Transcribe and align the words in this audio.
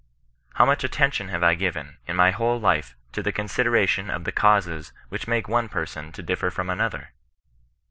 How 0.55 0.65
much 0.65 0.83
attention 0.83 1.27
have 1.27 1.43
I 1.43 1.53
given, 1.53 1.97
in 2.07 2.15
my 2.15 2.31
whole 2.31 2.59
life, 2.59 2.95
to 3.11 3.21
the 3.21 3.31
consideration 3.31 4.09
of 4.09 4.23
the 4.23 4.31
causes 4.31 4.93
which 5.09 5.27
make 5.27 5.47
one 5.47 5.69
person 5.69 6.11
to 6.11 6.23
differ 6.23 6.49
from 6.49 6.71
another 6.71 7.13